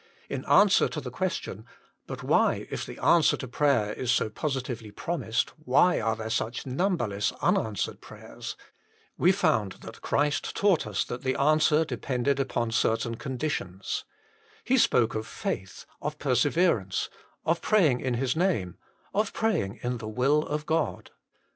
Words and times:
In 0.29 0.43
answer 0.45 0.87
to 0.87 0.99
the 0.99 1.11
question, 1.11 1.63
But 2.07 2.23
why, 2.23 2.65
if 2.71 2.87
the 2.87 2.97
answer 3.03 3.37
to 3.37 3.47
prayer 3.47 3.93
is 3.93 4.09
so 4.09 4.31
positively 4.31 4.89
promised, 4.89 5.51
why 5.63 5.99
are 6.01 6.13
INTRODUCTION 6.13 6.17
3 6.17 6.23
there 6.23 6.29
such 6.31 6.65
numberless 6.65 7.31
unanswered 7.33 8.01
prayers? 8.01 8.55
we 9.19 9.31
found 9.31 9.73
that 9.83 10.01
Christ 10.01 10.55
taught 10.55 10.87
us 10.87 11.05
that 11.05 11.21
the 11.21 11.35
answer 11.35 11.85
depended 11.85 12.39
upon 12.39 12.71
certain 12.71 13.13
conditions. 13.13 14.03
He 14.63 14.79
spoke 14.79 15.13
of 15.13 15.27
faith, 15.27 15.85
of 16.01 16.17
perseverance, 16.17 17.11
of 17.45 17.61
praying 17.61 17.99
in 17.99 18.15
His 18.15 18.35
Name, 18.35 18.77
of 19.13 19.33
praying 19.33 19.77
in 19.83 19.99
the 19.99 20.07
will 20.09 20.41
of 20.47 20.65
God. 20.65 21.11